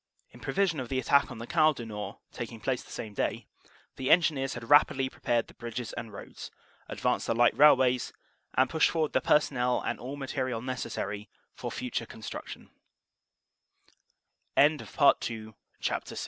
[0.31, 3.45] "In prevision of the attack on the Canal du Nord taking place the same day,
[3.97, 6.49] the Engineers had rapidly prepared the bridges and roads,
[6.89, 8.11] advanced the light railways,
[8.55, 12.71] and pushed forward the personnel and all material necessary for future construction."
[14.57, 16.13] CHAPTER VII OPERATIONS: SEPT.